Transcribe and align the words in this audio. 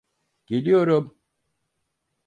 Geliyorum. 0.45 1.17